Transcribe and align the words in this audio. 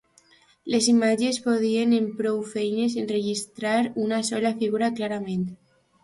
Les 0.75 0.85
imatges 0.91 1.35
podien 1.47 1.91
en 1.97 2.07
prou 2.21 2.39
feines 2.53 2.95
enregistrar 3.01 3.73
una 4.05 4.23
sola 4.31 4.53
figura 4.63 4.89
clarament. 5.01 5.45